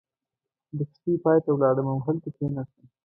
د 0.77 0.79
کښتۍ 0.89 1.13
پای 1.23 1.37
ته 1.45 1.49
ولاړم 1.53 1.87
او 1.93 1.99
هلته 2.05 2.29
کېناستم. 2.37 2.85